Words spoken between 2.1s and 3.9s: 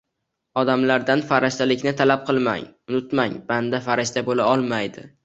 qilmang, unutmang banda